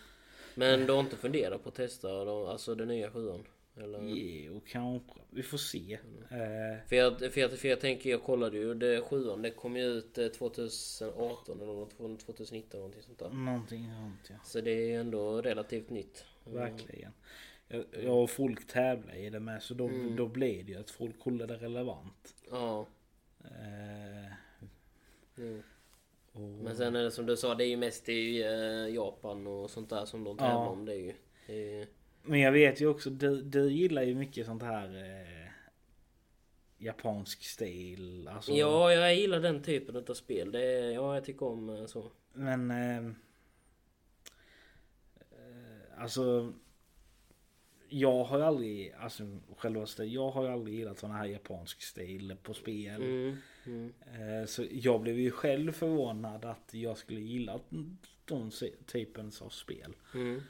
Men 0.58 0.86
du 0.86 0.92
har 0.92 1.00
inte 1.00 1.16
funderat 1.16 1.62
på 1.62 1.68
att 1.68 1.74
testa 1.74 2.24
då, 2.24 2.46
alltså 2.46 2.74
den 2.74 2.88
nya 2.88 3.10
sjuan? 3.10 3.44
Eller? 3.76 4.00
Jo, 4.02 4.60
kanske. 4.66 5.20
Vi 5.30 5.42
får 5.42 5.58
se. 5.58 5.98
Eh, 6.30 6.88
För 6.88 6.96
jag, 6.96 7.18
för, 7.32 7.40
jag, 7.40 7.58
för 7.58 7.68
jag 7.68 7.80
tänker, 7.80 8.10
jag 8.10 8.22
kollade 8.22 8.56
ju, 8.58 8.74
det 8.74 9.00
sjuan 9.00 9.42
det 9.42 9.50
kom 9.50 9.76
ju 9.76 9.84
ut 9.84 10.18
eh, 10.18 10.28
2018 10.28 11.60
eller 11.60 11.72
något, 11.72 12.20
2019 12.26 12.80
någonting 12.80 13.02
sånt 13.02 13.18
där. 13.18 13.28
någonting 13.30 13.90
sånt 14.00 14.30
ja. 14.30 14.34
Så 14.44 14.60
det 14.60 14.70
är 14.70 14.86
ju 14.86 14.94
ändå 14.94 15.42
relativt 15.42 15.90
nytt. 15.90 16.24
Verkligen. 16.44 17.12
Jag, 17.68 17.84
jag 18.02 18.30
folk 18.30 18.66
tävlar 18.66 19.14
i 19.16 19.30
det 19.30 19.40
med 19.40 19.62
så 19.62 19.74
då, 19.74 19.88
Mm. 19.88 20.16
då 20.16 20.26
blir 20.28 20.62
det 20.64 20.72
ju 20.72 20.78
att 20.80 20.90
folk 20.90 21.20
håller 21.20 21.46
det 21.46 21.56
relevant. 21.56 22.34
Ja. 22.50 22.86
Eh, 23.44 24.32
Och, 26.32 26.40
Men 26.40 26.76
sen 26.76 26.96
är 26.96 27.02
det 27.02 27.10
som 27.10 27.26
du 27.26 27.36
sa, 27.36 27.54
det 27.54 27.64
är 27.64 27.68
ju 27.68 27.76
mest 27.76 28.08
i 28.08 28.42
eh, 28.42 28.94
Japan 28.94 29.46
och 29.46 29.70
sånt 29.70 29.90
där 29.90 30.04
som 30.04 30.24
de 30.24 30.36
tävlar 30.38 30.52
Ja. 30.54 30.68
om. 30.68 30.84
Det 30.84 30.92
är 30.94 30.98
ju... 30.98 31.14
Det 31.46 31.80
är, 31.80 31.86
Men 32.22 32.40
jag 32.40 32.52
vet 32.52 32.80
ju 32.80 32.86
också, 32.86 33.10
du, 33.10 33.42
du 33.42 33.72
gillar 33.72 34.02
ju 34.02 34.14
mycket 34.14 34.46
sånt 34.46 34.62
här 34.62 34.96
eh, 34.96 35.48
japansk 36.78 37.44
stil. 37.44 38.28
Alltså, 38.28 38.52
Ja, 38.52 38.92
jag 38.92 39.14
gillar 39.14 39.40
den 39.40 39.62
typen 39.62 39.96
av 39.96 40.14
spel. 40.14 40.52
Det 40.52 40.62
är, 40.64 40.90
ja, 40.90 41.14
jag 41.14 41.24
tycker 41.24 41.46
om 41.46 41.68
eh, 41.68 41.86
så. 41.86 42.10
Men... 42.32 42.70
Eh, 42.70 43.06
eh, 45.20 46.02
alltså... 46.02 46.52
Jag 47.88 48.24
har 48.24 48.38
ju 48.38 48.44
aldrig, 48.44 48.92
alltså 48.92 49.22
självaste, 49.56 50.04
jag 50.04 50.30
har 50.30 50.44
ju 50.44 50.48
aldrig 50.50 50.76
gillat 50.78 50.98
sån 50.98 51.10
här 51.10 51.26
japansk 51.26 51.82
stil 51.82 52.36
på 52.42 52.54
spel. 52.54 53.02
Mm, 53.02 53.36
mm, 53.66 53.92
Eh, 54.14 54.46
så 54.46 54.66
jag 54.70 55.00
blev 55.00 55.18
ju 55.18 55.30
själv 55.30 55.72
förvånad 55.72 56.44
att 56.44 56.74
jag 56.74 56.98
skulle 56.98 57.20
gilla 57.20 57.60
de 58.24 58.50
typen 58.86 59.32
av 59.40 59.48
spel. 59.48 59.96
mm. 60.14 60.42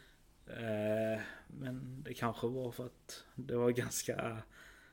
Eh, 0.47 1.21
men 1.47 2.03
det 2.05 2.15
kanske 2.15 2.47
var 2.47 2.71
för 2.71 2.87
att 2.87 3.25
det 3.35 3.57
var 3.57 3.71
ganska, 3.71 4.43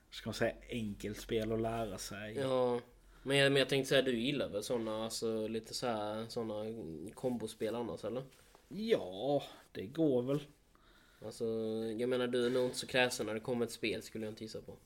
ska 0.10 0.30
man 0.30 0.34
säga, 0.34 0.56
enkelt 0.70 1.18
spel 1.18 1.51
att 1.51 1.62
lära 1.62 1.98
sig. 1.98 2.36
Ja. 2.36 2.80
Men 3.24 3.38
jag, 3.38 3.51
men 3.51 3.60
jag 3.60 3.70
tänkte 3.70 3.89
säga, 3.89 4.01
du 4.01 4.20
gillar 4.20 4.50
väl 4.50 4.63
såna, 4.63 5.03
alltså 5.03 5.48
lite 5.48 5.74
så 5.74 5.88
här, 5.88 6.25
såna 6.27 6.65
kombospel 7.13 7.75
annars 7.75 8.03
eller? 8.03 8.24
Ja, 8.68 9.44
det 9.72 9.86
går 9.86 10.22
väl. 10.22 10.39
Alltså, 11.25 11.46
jag 11.98 12.10
menar 12.10 12.27
du 12.27 12.46
är 12.46 12.50
nog 12.50 12.65
inte 12.65 12.77
så 12.77 12.88
kräsen 12.88 13.25
när 13.25 13.34
det 13.34 13.39
kommer 13.39 13.65
ett 13.65 13.72
spel 13.72 14.01
skulle 14.01 14.25
jag 14.25 14.32
inte 14.32 14.44
gissa 14.44 14.62
på. 14.62 14.77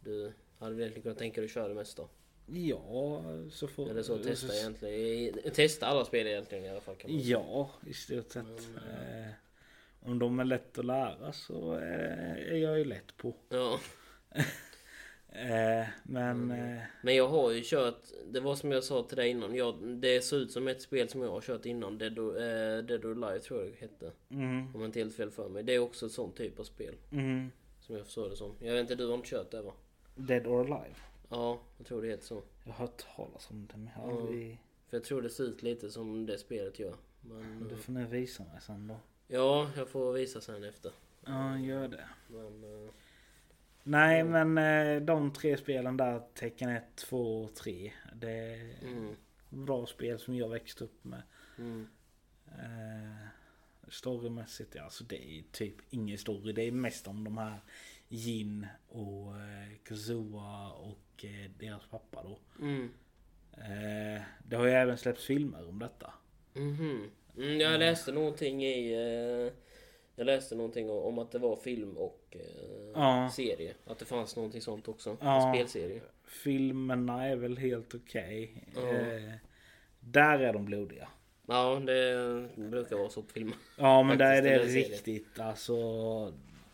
Du 0.00 0.32
hade 0.58 0.74
väl 0.74 1.02
kunnat 1.02 1.18
tänka 1.18 1.40
dig 1.40 1.44
att 1.48 1.54
köra 1.54 1.68
det 1.68 1.74
mesta? 1.74 2.02
Ja, 2.46 3.22
så 3.50 3.68
får... 3.68 3.90
Eller 3.90 4.02
så 4.02 4.18
testa 4.18 4.54
egentligen. 4.54 5.52
Testa 5.54 5.86
alla 5.86 6.04
spel 6.04 6.26
egentligen 6.26 6.64
i 6.64 6.68
alla 6.68 6.80
fall 6.80 6.96
kan 6.96 7.10
man. 7.10 7.20
Ja, 7.24 7.70
i 7.86 7.92
stort 7.92 8.30
sett. 8.30 8.46
Eh, 8.76 9.30
om 10.00 10.18
de 10.18 10.38
är 10.40 10.44
lätt 10.44 10.78
att 10.78 10.84
lära 10.84 11.32
så 11.32 11.74
eh, 11.74 12.32
är 12.52 12.56
jag 12.56 12.78
ju 12.78 12.84
lätt 12.84 13.16
på. 13.16 13.34
Ja. 13.48 13.80
Eh, 15.28 15.86
men... 16.02 16.50
Eh, 16.50 16.82
Men 17.02 17.14
jag 17.16 17.28
har 17.28 17.50
ju 17.50 17.62
kört, 17.64 18.00
det 18.30 18.40
var 18.40 18.54
som 18.54 18.72
jag 18.72 18.84
sa 18.84 19.02
till 19.02 19.16
dig 19.16 19.28
innan, 19.30 19.54
jag, 19.54 19.74
det 19.88 20.20
ser 20.24 20.36
ut 20.36 20.52
som 20.52 20.68
ett 20.68 20.82
spel 20.82 21.08
som 21.08 21.22
jag 21.22 21.30
har 21.30 21.40
kört 21.40 21.66
innan, 21.66 21.98
Dead 21.98 22.18
or, 22.18 22.36
eh, 22.36 22.78
Dead 22.82 23.04
or 23.04 23.24
Alive 23.24 23.40
tror 23.40 23.62
jag 23.62 23.72
det 23.72 23.76
hette. 23.80 24.12
mm, 24.30 24.74
Om 24.74 24.80
jag 24.80 24.88
inte 24.88 24.98
helt 24.98 25.14
fel 25.16 25.30
för 25.30 25.48
mig. 25.48 25.62
Det 25.62 25.74
är 25.74 25.78
också 25.78 26.06
ett 26.06 26.12
sånt 26.12 26.36
typ 26.36 26.58
av 26.60 26.64
spel. 26.64 26.94
mm, 27.12 27.50
Som 27.80 27.96
jag 27.96 28.04
förstår 28.04 28.28
det 28.30 28.36
som. 28.36 28.54
Jag 28.60 28.72
vet 28.72 28.80
inte, 28.80 28.94
du 28.94 29.06
har 29.06 29.14
inte 29.14 29.28
kört 29.28 29.50
det 29.50 29.62
va? 29.62 29.72
Dead 30.14 30.46
or 30.46 30.60
Alive. 30.60 30.94
Ja, 31.28 31.60
jag 31.78 31.86
tror 31.86 32.02
det 32.02 32.08
heter 32.08 32.24
så. 32.24 32.42
Jag 32.64 32.72
har 32.72 32.78
hört 32.86 33.04
talas 33.16 33.50
om 33.50 33.66
det 33.66 33.76
men 33.76 33.90
jag 33.94 34.02
har 34.02 34.10
Ja. 34.12 34.20
aldrig... 34.20 34.62
För 34.88 34.96
jag 34.96 35.04
tror 35.04 35.22
det 35.22 35.30
ser 35.30 35.44
ut 35.44 35.62
lite 35.62 35.90
som 35.90 36.26
det 36.26 36.38
spelet 36.38 36.78
gör. 36.78 36.96
Men, 37.20 37.68
Du 37.68 37.74
eh, 37.74 37.80
får 37.80 37.92
nu 37.92 38.06
visa 38.06 38.44
mig 38.44 38.60
sen 38.60 38.86
då. 38.88 38.96
ja, 39.28 39.70
jag 39.76 39.88
får 39.88 40.12
visa 40.12 40.40
sen 40.40 40.64
efter. 40.64 40.92
Ja, 41.24 41.58
gör 41.58 41.88
det. 41.88 42.08
Men, 42.28 42.64
eh, 42.64 42.90
Nej 43.82 44.24
men 44.24 44.58
eh, 44.58 45.02
de 45.02 45.32
tre 45.32 45.56
spelen 45.56 45.96
där, 45.96 46.22
Tecken 46.34 46.68
1, 46.70 46.84
2 46.96 47.44
och 47.44 47.54
3. 47.54 47.92
Det 48.14 48.30
är 48.30 48.82
mm, 48.82 49.16
bra 49.48 49.86
spel 49.86 50.18
som 50.18 50.34
jag 50.34 50.48
växte 50.48 50.84
upp 50.84 51.04
med. 51.04 51.22
mm, 51.58 51.88
Eh, 52.48 53.26
storymässigt, 53.88 54.74
ja, 54.74 54.82
alltså 54.82 55.04
det 55.04 55.38
är 55.38 55.42
typ 55.52 55.74
ingen 55.90 56.18
story. 56.18 56.52
Det 56.52 56.62
är 56.62 56.72
mest 56.72 57.06
om 57.08 57.24
de 57.24 57.38
här 57.38 57.60
Jin 58.08 58.66
och 58.88 59.36
eh, 59.36 59.68
Kazua 59.84 60.70
och 60.72 60.98
eh, 61.24 61.50
deras 61.58 61.86
pappa 61.90 62.22
då. 62.22 62.38
mm, 62.64 62.90
Eh, 63.58 64.22
det 64.44 64.56
har 64.56 64.64
ju 64.66 64.72
även 64.72 64.98
släppts 64.98 65.24
filmer 65.26 65.68
om 65.68 65.78
detta. 65.78 66.12
mhm. 66.52 67.10
Mm, 67.36 67.60
jag 67.60 67.78
läste 67.78 68.12
någonting 68.12 68.64
i... 68.64 68.92
Eh, 68.92 69.52
jag 70.16 70.24
läste 70.26 70.54
någonting 70.54 70.90
om 70.90 71.18
att 71.18 71.30
det 71.32 71.38
var 71.38 71.56
film 71.56 71.96
och 71.96 72.26
eh, 72.30 72.90
Ja. 72.94 73.30
serie. 73.34 73.74
Att 73.86 73.98
det 73.98 74.04
fanns 74.04 74.36
någonting 74.36 74.60
sånt 74.60 74.88
också. 74.88 75.16
Ja. 75.20 75.46
En 75.48 75.54
spelserie. 75.54 76.00
Filmerna 76.24 77.24
är 77.26 77.36
väl 77.36 77.58
helt 77.58 77.94
okej. 77.94 78.64
Ja. 78.74 78.80
Eh, 78.90 79.32
där 80.00 80.38
är 80.38 80.52
de 80.52 80.64
blodiga. 80.64 81.08
Ja, 81.46 81.80
det 81.86 82.48
brukar 82.56 82.96
vara 82.96 83.08
så 83.08 83.22
på 83.22 83.32
filmer. 83.32 83.56
Ja 83.78 84.02
men 84.02 84.18
där 84.18 84.36
är 84.36 84.42
det 84.42 84.58
riktigt 84.58 85.38
alltså. 85.40 85.74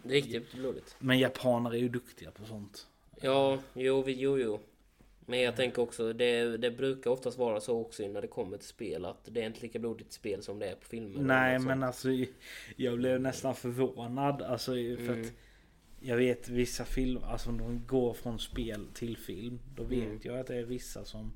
Det 0.03 0.09
är 0.09 0.13
riktigt 0.23 0.53
blodigt. 0.53 0.97
Men 0.99 1.19
japaner 1.19 1.71
är 1.71 1.79
ju 1.79 1.89
duktiga 1.89 2.31
på 2.31 2.45
sånt. 2.45 2.87
Ja, 3.23 3.59
jo, 3.75 4.05
jo, 4.07 4.39
jo. 4.39 4.61
Men 5.27 5.41
jag 5.41 5.57
tänker 5.57 5.83
också, 5.83 6.13
det, 6.13 6.57
det 6.57 6.71
brukar 6.71 7.11
oftast 7.11 7.39
vara 7.39 7.61
så 7.61 7.81
också 7.81 8.09
när 8.09 8.21
det 8.23 8.27
kommer 8.29 8.57
till 8.59 8.67
spel 8.69 9.05
att 9.05 9.29
det 9.31 9.43
är 9.43 9.47
inte 9.47 9.61
lika 9.63 9.79
blodigt 9.79 10.13
spel 10.13 10.43
som 10.43 10.59
det 10.59 10.67
är 10.67 10.75
på 10.75 10.85
filmer. 10.85 11.23
Nej 11.23 11.59
men 11.59 11.83
alltså 11.83 12.09
jag 12.77 12.99
blev 12.99 13.21
nästan 13.21 13.55
förvånad. 13.55 14.43
Alltså 14.43 14.73
för 14.73 14.79
Mm. 15.09 15.21
att 15.23 15.33
Jag 16.05 16.17
vet 16.17 16.49
vissa 16.49 16.85
filmer, 16.85 17.27
alltså 17.27 17.51
om 17.51 17.59
de 17.59 17.87
går 17.87 18.15
från 18.15 18.39
spel 18.39 18.87
till 18.95 19.17
film. 19.17 19.59
Då 19.77 19.83
vet 19.85 20.05
Mm. 20.05 20.21
jag 20.23 20.39
att 20.39 20.47
det 20.47 20.57
är 20.57 20.63
vissa 20.65 21.05
som 21.05 21.33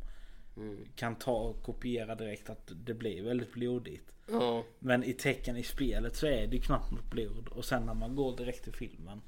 Mm. 0.57 0.76
kan 0.97 1.14
ta 1.14 1.33
och 1.40 1.62
kopiera 1.62 2.14
direkt 2.14 2.50
att 2.50 2.73
det 2.87 2.95
blir 2.95 3.23
väldigt 3.23 3.52
blodigt. 3.52 4.12
Ja. 4.31 4.64
Men 4.78 5.05
i 5.05 5.12
tecken 5.12 5.57
i 5.57 5.62
spelet 5.62 6.16
så 6.16 6.26
är 6.26 6.47
det 6.47 6.59
knappt 6.59 6.93
något 6.93 7.11
blod. 7.11 7.49
Och 7.49 7.64
sen 7.64 7.87
när 7.87 7.95
man 7.95 8.16
går 8.16 8.37
direkt 8.37 8.64
till 8.64 8.73
filmen. 8.73 9.21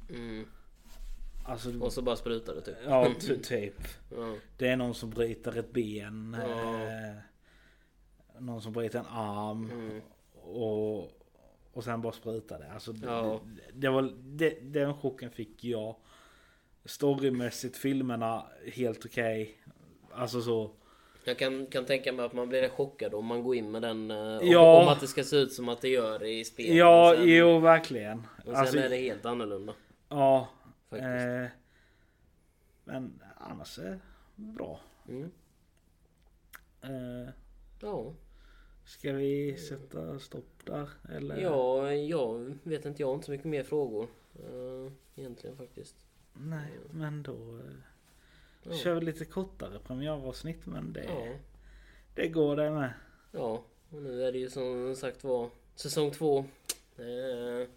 Alltså, 1.48 1.80
Och 1.80 1.92
så 1.92 2.02
bara 2.02 2.16
sprutar 2.16 2.54
det 2.54 2.60
typ. 2.60 2.76
ja 2.86 3.12
ty- 3.20 3.36
typ. 3.42 3.74
Ja. 4.16 4.34
Det 4.56 4.68
är 4.68 4.76
någon 4.76 4.94
som 4.94 5.10
bryter 5.10 5.58
ett 5.58 5.72
ben. 5.72 6.36
Ja. 6.48 6.82
Eh, 6.82 7.14
någon 8.42 8.62
som 8.62 8.72
bryter 8.72 8.98
en 8.98 9.06
arm. 9.06 9.70
Mm. 9.70 10.00
Och, 10.42 10.98
och 11.72 11.84
sen 11.84 12.02
bara 12.02 12.12
sprutar 12.12 12.58
det. 12.58 12.72
Alltså, 12.72 12.94
Ja. 13.02 13.40
det, 13.44 13.72
det 13.80 13.88
var, 13.88 14.12
det, 14.18 14.58
den 14.62 14.94
chocken 14.94 15.30
fick 15.30 15.64
jag. 15.64 15.96
Storymässigt, 16.84 17.76
filmerna 17.76 18.44
helt 18.72 19.04
okej. 19.04 19.58
Alltså 20.12 20.40
så. 20.42 20.70
Jag 21.24 21.38
kan, 21.38 21.66
kan 21.66 21.84
tänka 21.84 22.12
mig 22.12 22.24
att 22.26 22.32
man 22.32 22.48
blir 22.48 22.68
chockad 22.68 23.14
om 23.14 23.26
man 23.26 23.42
går 23.42 23.54
in 23.56 23.70
med 23.70 23.82
den... 23.82 24.10
eh, 24.10 24.16
Om, 24.18 24.40
Ja. 24.42 24.82
om 24.82 24.88
att 24.88 25.00
det 25.00 25.06
ska 25.06 25.24
se 25.24 25.36
ut 25.36 25.52
som 25.52 25.68
att 25.68 25.80
det 25.80 25.88
gör 25.88 26.24
i 26.24 26.44
spelet. 26.44 26.74
Ja, 26.76 27.14
sen, 27.16 27.24
jo 27.28 27.58
verkligen. 27.58 28.18
Och 28.18 28.44
sen 28.44 28.54
Alltså, 28.56 28.78
är 28.78 28.88
det 28.88 28.96
helt 28.96 29.26
annorlunda. 29.26 29.74
ja. 30.08 30.48
Eh, 30.90 31.46
men 32.84 33.22
annars 33.36 33.78
är 33.78 33.90
det 33.90 34.00
bra. 34.42 34.80
Mm. 35.08 35.30
Eh, 36.80 37.28
Ja. 37.80 38.14
ska 38.84 39.12
vi 39.12 39.56
sätta 39.56 40.18
stopp 40.18 40.64
där? 40.64 40.88
Eller? 41.08 41.36
ja, 41.36 41.92
jag 41.92 42.58
vet 42.62 42.84
inte. 42.84 43.02
Jag 43.02 43.06
har 43.08 43.14
inte 43.14 43.26
så 43.26 43.32
mycket 43.32 43.46
mer 43.46 43.62
frågor. 43.62 44.08
Uh, 44.52 44.92
egentligen 45.16 45.56
faktiskt. 45.56 46.06
Nej, 46.32 46.70
men 46.90 47.22
då 47.22 47.58
eh, 47.58 47.64
Ja. 48.62 48.72
kör 48.72 48.94
vi 48.94 49.00
lite 49.00 49.24
kortare 49.24 49.78
premiäravsnitt. 49.78 50.66
Men 50.66 50.92
det, 50.92 51.04
Ja. 51.04 51.36
det 52.14 52.28
går 52.28 52.56
det 52.56 52.70
med. 52.70 52.92
Ja, 53.32 53.64
och 53.90 54.02
nu 54.02 54.24
är 54.24 54.32
det 54.32 54.38
ju 54.38 54.50
som 54.50 54.96
sagt 54.96 55.24
var 55.24 55.50
säsong 55.74 56.10
två. 56.10 56.38
Eh, 56.96 57.68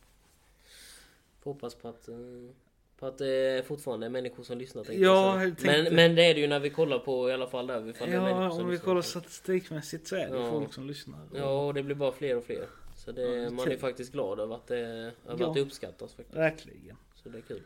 hoppas 1.44 1.76
på 1.76 1.88
att, 1.88 2.10
eh, 3.02 3.08
på 3.08 3.08
att 3.08 3.18
det 3.18 3.64
fortfarande 3.68 4.06
är 4.06 4.10
människor 4.10 4.44
som 4.44 4.58
lyssnar. 4.58 4.84
tänkte 4.84 5.04
Ja, 5.04 5.34
jag 5.44 5.58
tänkte- 5.58 5.84
men, 5.84 5.96
men 5.96 6.16
det 6.16 6.24
är 6.26 6.34
det 6.34 6.40
ju 6.42 6.48
när 6.48 6.60
vi 6.60 6.70
kollar 6.70 7.00
på 7.00 7.30
i 7.30 7.34
alla 7.34 7.48
fall 7.48 7.68
där. 7.68 7.76
Det 7.76 7.82
människor 7.82 8.08
Ja, 8.10 8.52
om 8.52 8.70
vi 8.70 8.78
kollar 8.78 9.02
statistikmässigt 9.02 10.08
så 10.08 10.16
är 10.16 10.30
det 10.30 10.38
Ja. 10.38 10.50
folk 10.50 10.74
som 10.74 10.88
lyssnar. 10.88 11.20
Ja, 11.34 11.66
och 11.68 11.74
det 11.74 11.84
blir 11.84 11.96
bara 11.96 12.12
fler 12.12 12.38
och 12.38 12.44
fler. 12.44 12.68
Så 12.96 13.12
det, 13.12 13.22
Ja, 13.22 13.28
det 13.44 13.50
man 13.50 13.72
är 13.72 13.78
faktiskt 13.78 14.12
glad 14.12 14.40
över 14.40 14.56
att 14.56 14.68
det, 14.68 14.78
över 14.78 15.14
Ja. 15.40 15.48
att 15.48 15.54
det 15.54 15.62
uppskattas 15.62 16.14
faktiskt. 16.14 16.38
Verkligen. 16.38 16.98
Så 17.16 17.30
det 17.30 17.38
är 17.38 17.42
kul. 17.42 17.62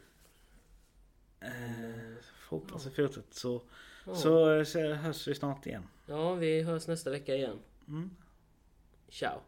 Eh, 1.39 1.50
hoppas 2.50 2.86
vi 2.86 2.89
fortsätter 2.89 3.36
så. 3.36 3.62
Ja. 4.06 4.15
Så, 4.15 4.54
eh, 4.58 4.63
så 4.63 4.80
hörs 4.94 5.27
vi 5.27 5.36
snart 5.36 5.65
igen. 5.65 5.84
ja, 6.06 6.34
vi 6.34 6.62
hörs 6.62 6.88
nästa 6.88 7.10
vecka 7.10 7.36
igen. 7.36 7.60
Mm. 7.88 8.10
Ciao! 9.10 9.39